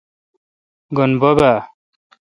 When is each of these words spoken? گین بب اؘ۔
گین 0.95 1.11
بب 1.21 1.37
اؘ۔ 1.49 1.53